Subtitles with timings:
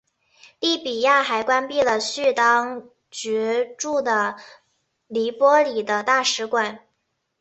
[0.59, 4.35] 利比亚还关闭了叙当局驻的
[5.05, 6.87] 黎波里的大使馆。